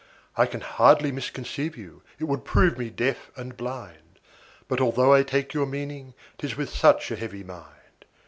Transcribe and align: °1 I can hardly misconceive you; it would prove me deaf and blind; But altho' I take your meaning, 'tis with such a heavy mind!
°1 0.35 0.41
I 0.43 0.45
can 0.47 0.61
hardly 0.61 1.11
misconceive 1.11 1.77
you; 1.77 2.01
it 2.17 2.23
would 2.23 2.43
prove 2.43 2.75
me 2.75 2.89
deaf 2.89 3.29
and 3.35 3.55
blind; 3.55 4.19
But 4.67 4.81
altho' 4.81 5.11
I 5.13 5.21
take 5.21 5.53
your 5.53 5.67
meaning, 5.67 6.15
'tis 6.39 6.57
with 6.57 6.71
such 6.71 7.11
a 7.11 7.15
heavy 7.15 7.43
mind! 7.43 8.05